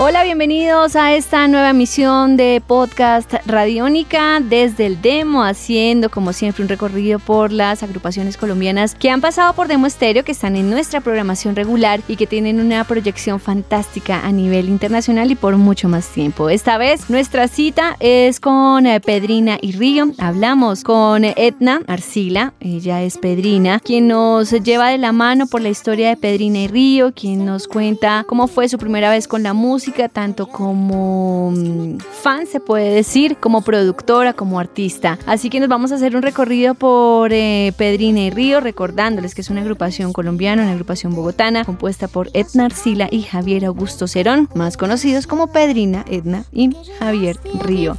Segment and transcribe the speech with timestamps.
[0.00, 6.62] Hola, bienvenidos a esta nueva emisión de podcast Radiónica desde el Demo, haciendo como siempre
[6.62, 10.70] un recorrido por las agrupaciones colombianas que han pasado por Demo Estéreo, que están en
[10.70, 15.88] nuestra programación regular y que tienen una proyección fantástica a nivel internacional y por mucho
[15.88, 16.48] más tiempo.
[16.48, 20.12] Esta vez nuestra cita es con eh, Pedrina y Río.
[20.18, 25.70] Hablamos con Etna Arcila, ella es Pedrina, quien nos lleva de la mano por la
[25.70, 29.54] historia de Pedrina y Río, quien nos cuenta cómo fue su primera vez con la
[29.54, 35.18] música tanto como mm, fan, se puede decir, como productora, como artista.
[35.26, 39.40] Así que nos vamos a hacer un recorrido por eh, Pedrina y Río, recordándoles que
[39.40, 44.48] es una agrupación colombiana, una agrupación bogotana, compuesta por Edna Arcila y Javier Augusto Cerón,
[44.54, 47.96] más conocidos como Pedrina, Edna y Javier Río.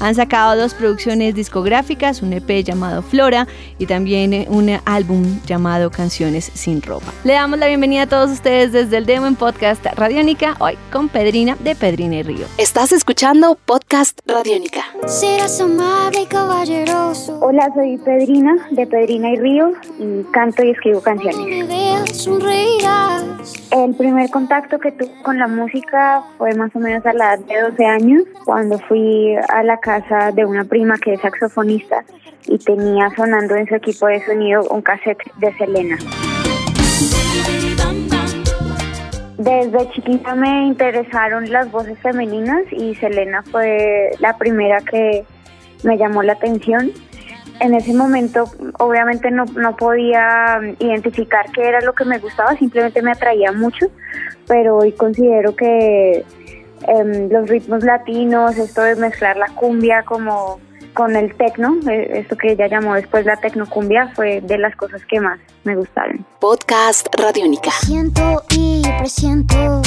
[0.00, 3.46] Han sacado dos producciones discográficas, un EP llamado Flora
[3.78, 7.12] y también eh, un álbum llamado Canciones sin ropa.
[7.24, 11.10] Le damos la bienvenida a todos ustedes desde el Demo en Podcast Radiónica, hoy con
[11.10, 12.46] Pedrina de Pedrina y Río.
[12.56, 14.84] Estás escuchando Podcast Radiónica.
[15.06, 17.38] Serás amable y caballeroso.
[17.40, 21.68] Hola, soy Pedrina de Pedrina y Río y canto y escribo canciones.
[23.72, 27.44] El primer contacto que tuve con la música fue más o menos a la edad
[27.46, 32.04] de 12 años, cuando fui a la casa de una prima que es saxofonista
[32.46, 35.98] y tenía sonando en su equipo de sonido un cassette de Selena.
[39.38, 45.24] Desde chiquita me interesaron las voces femeninas y Selena fue la primera que
[45.82, 46.90] me llamó la atención.
[47.60, 48.44] En ese momento
[48.78, 53.86] obviamente no, no podía identificar qué era lo que me gustaba, simplemente me atraía mucho,
[54.46, 56.24] pero hoy considero que
[56.88, 60.58] em, los ritmos latinos, esto de mezclar la cumbia como
[61.00, 65.02] con el tecno, eh, esto que ella llamó después la tecnocumbia, fue de las cosas
[65.06, 66.26] que más me gustaron.
[66.40, 67.70] Podcast Radiónica.
[67.70, 69.80] Siento y presiento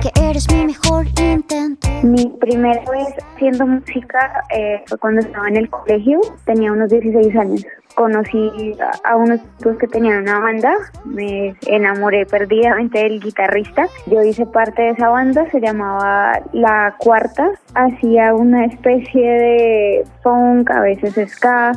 [0.00, 1.86] que eres mi mejor intento.
[2.02, 7.36] Mi primera vez haciendo música eh, fue cuando estaba en el colegio, tenía unos 16
[7.36, 7.66] años.
[7.94, 10.74] Conocí a, unos chicos que tenían una banda,
[11.04, 13.86] me enamoré perdidamente del guitarrista.
[14.06, 20.70] Yo hice parte de esa banda, se llamaba La Cuarta, hacía una especie de funk,
[20.70, 21.72] a veces ska,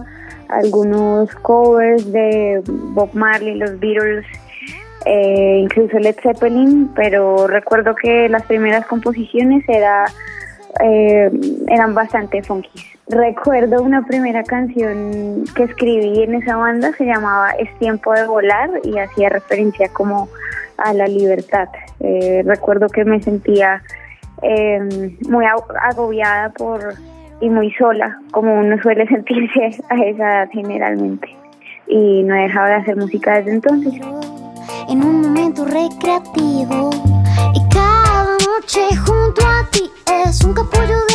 [0.49, 4.25] algunos covers de Bob Marley, los Beatles,
[5.05, 10.05] eh, incluso Led Zeppelin, pero recuerdo que las primeras composiciones era,
[10.83, 11.31] eh,
[11.67, 12.69] eran bastante funky.
[13.07, 18.69] Recuerdo una primera canción que escribí en esa banda, se llamaba Es tiempo de volar
[18.83, 20.27] y hacía referencia como
[20.77, 21.69] a la libertad.
[21.99, 23.81] Eh, recuerdo que me sentía
[24.41, 26.95] eh, muy agobiada por
[27.39, 31.29] y muy sola, como uno suele sentirse a esa edad generalmente.
[31.87, 33.93] Y no he dejado de hacer música desde entonces.
[34.89, 36.89] En un momento recreativo
[37.53, 39.83] y cada noche junto a ti
[40.25, 41.06] es un capullo de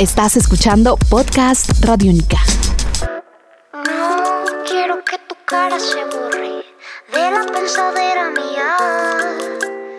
[0.00, 2.38] Estás escuchando Podcast Radiónica.
[3.72, 6.64] No quiero que tu cara se borre
[7.12, 8.76] de la pensadera mía.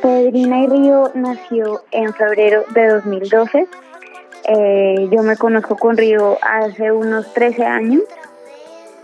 [0.02, 3.68] Pedrina y Río nació en febrero de 2012.
[4.50, 8.04] Eh, yo me conozco con Río hace unos 13 años.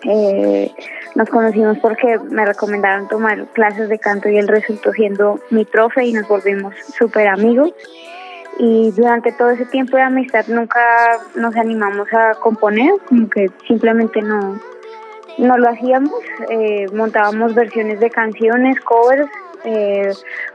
[0.03, 0.73] Eh,
[1.15, 6.03] nos conocimos porque me recomendaron tomar clases de canto y él resultó siendo mi profe
[6.03, 7.71] y nos volvimos súper amigos.
[8.59, 10.79] Y durante todo ese tiempo de amistad nunca
[11.35, 14.59] nos animamos a componer, como que simplemente no,
[15.37, 16.21] no lo hacíamos.
[16.49, 19.29] Eh, montábamos versiones de canciones, covers,
[19.63, 20.11] eh,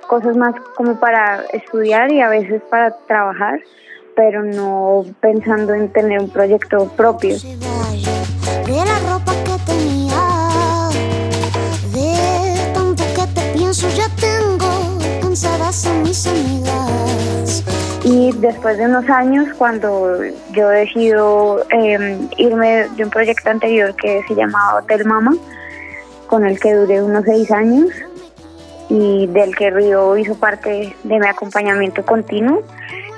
[0.07, 3.61] cosas más como para estudiar y a veces para trabajar,
[4.15, 7.37] pero no pensando en tener un proyecto propio.
[18.47, 20.19] Después de unos años, cuando
[20.53, 25.35] yo decido eh, irme de un proyecto anterior que se llamaba Hotel Mama,
[26.27, 27.91] con el que duré unos seis años
[28.89, 32.63] y del que Río hizo parte de mi acompañamiento continuo,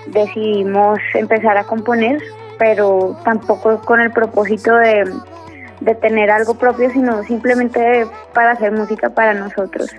[0.06, 2.22] decidimos empezar a componer,
[2.58, 5.04] pero tampoco con el propósito de,
[5.80, 9.94] de tener algo propio, sino simplemente para hacer música para nosotros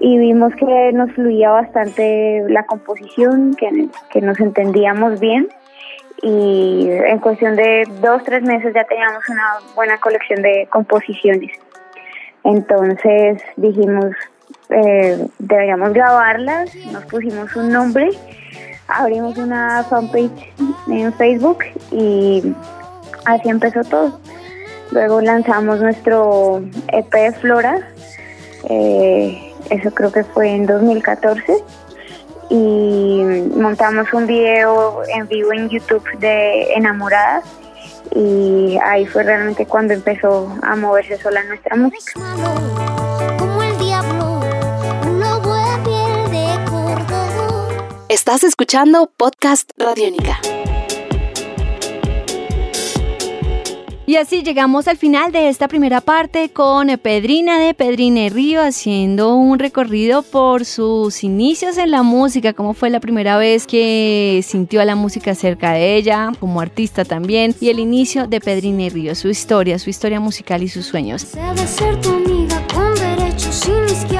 [0.00, 5.48] y vimos que nos fluía bastante la composición, que, nos entendíamos bien
[6.22, 11.52] y en cuestión de dos, tres meses ya teníamos una buena colección de composiciones.
[12.44, 14.06] Entonces dijimos,
[14.70, 18.08] eh, deberíamos grabarlas, nos pusimos un nombre,
[18.88, 20.52] abrimos una fanpage
[20.88, 21.58] en Facebook
[21.92, 22.54] y
[23.26, 24.18] así empezó todo.
[24.90, 27.88] Luego lanzamos nuestro EP de Flora,
[28.68, 31.62] eh, eso creo que fue en 2014
[32.48, 33.22] y
[33.54, 37.44] montamos un video en vivo en YouTube de Enamoradas
[38.14, 42.12] y ahí fue realmente cuando empezó a moverse sola nuestra música.
[48.08, 50.40] Estás escuchando Podcast Radiónica.
[54.10, 59.36] Y así llegamos al final de esta primera parte con Pedrina de Pedrine Río haciendo
[59.36, 64.80] un recorrido por sus inicios en la música, cómo fue la primera vez que sintió
[64.80, 69.14] a la música cerca de ella, como artista también, y el inicio de Pedrine Río,
[69.14, 71.28] su historia, su historia musical y sus sueños.
[71.64, 74.19] ser tu amiga con derechos sin izquierdos,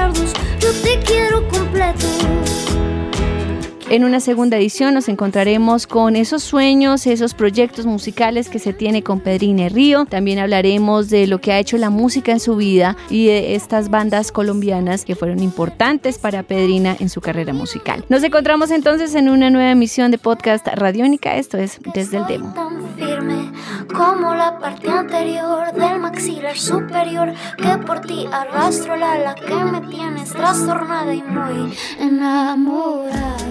[3.91, 9.03] En una segunda edición nos encontraremos con esos sueños, esos proyectos musicales que se tiene
[9.03, 10.05] con Pedrine Río.
[10.05, 13.89] También hablaremos de lo que ha hecho la música en su vida y de estas
[13.89, 18.05] bandas colombianas que fueron importantes para Pedrina en su carrera musical.
[18.07, 21.35] Nos encontramos entonces en una nueva emisión de podcast Radiónica.
[21.35, 22.53] Esto es Desde el Demo.
[22.95, 23.51] firme
[23.93, 29.81] como la parte anterior del maxilar superior que por ti arrastro la ala que me
[29.89, 33.50] tienes trastornada y muy enamorada.